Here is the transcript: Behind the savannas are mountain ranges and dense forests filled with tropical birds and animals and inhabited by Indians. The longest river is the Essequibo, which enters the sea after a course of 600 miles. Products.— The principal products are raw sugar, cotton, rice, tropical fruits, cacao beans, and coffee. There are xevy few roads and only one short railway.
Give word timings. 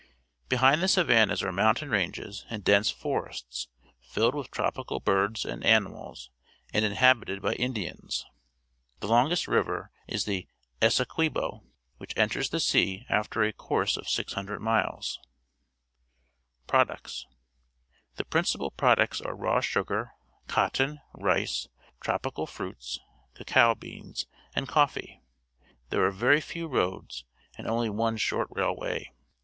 Behind 0.49 0.81
the 0.81 0.87
savannas 0.87 1.43
are 1.43 1.51
mountain 1.51 1.91
ranges 1.91 2.43
and 2.49 2.63
dense 2.63 2.89
forests 2.89 3.67
filled 4.01 4.33
with 4.33 4.49
tropical 4.49 4.99
birds 4.99 5.45
and 5.45 5.63
animals 5.63 6.31
and 6.73 6.83
inhabited 6.83 7.39
by 7.39 7.53
Indians. 7.53 8.25
The 8.99 9.07
longest 9.07 9.47
river 9.47 9.91
is 10.07 10.25
the 10.25 10.47
Essequibo, 10.81 11.61
which 11.97 12.17
enters 12.17 12.49
the 12.49 12.59
sea 12.59 13.05
after 13.09 13.43
a 13.43 13.53
course 13.53 13.95
of 13.95 14.09
600 14.09 14.59
miles. 14.59 15.19
Products.— 16.65 17.27
The 18.17 18.25
principal 18.25 18.71
products 18.71 19.21
are 19.21 19.35
raw 19.35 19.61
sugar, 19.61 20.13
cotton, 20.47 20.99
rice, 21.13 21.67
tropical 21.99 22.47
fruits, 22.47 22.97
cacao 23.35 23.75
beans, 23.75 24.25
and 24.55 24.67
coffee. 24.67 25.21
There 25.91 26.03
are 26.03 26.11
xevy 26.11 26.41
few 26.41 26.67
roads 26.67 27.23
and 27.55 27.67
only 27.67 27.91
one 27.91 28.17
short 28.17 28.47
railway. 28.49 29.11